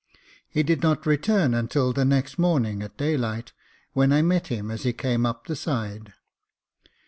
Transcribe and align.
He 0.49 0.63
did 0.63 0.81
not 0.81 1.05
return 1.05 1.53
until 1.53 1.93
the 1.93 2.05
next 2.05 2.39
morning 2.39 2.81
at 2.81 2.97
daylight, 2.97 3.53
when 3.93 4.11
I 4.11 4.23
met 4.23 4.47
him 4.47 4.71
as 4.71 4.81
he 4.81 4.93
came 4.93 5.27
up 5.27 5.45
the 5.45 5.55
side. 5.55 6.13